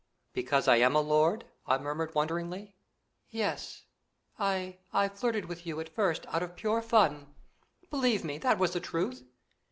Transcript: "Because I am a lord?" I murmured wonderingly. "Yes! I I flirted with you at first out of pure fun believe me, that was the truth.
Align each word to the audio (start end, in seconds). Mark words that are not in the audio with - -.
"Because 0.33 0.67
I 0.67 0.77
am 0.77 0.95
a 0.95 0.99
lord?" 0.99 1.45
I 1.67 1.77
murmured 1.77 2.15
wonderingly. 2.15 2.75
"Yes! 3.29 3.83
I 4.39 4.79
I 4.91 5.07
flirted 5.09 5.45
with 5.45 5.63
you 5.67 5.79
at 5.79 5.89
first 5.93 6.25
out 6.29 6.41
of 6.41 6.55
pure 6.55 6.81
fun 6.81 7.35
believe 7.91 8.23
me, 8.23 8.39
that 8.39 8.57
was 8.57 8.73
the 8.73 8.79
truth. 8.79 9.23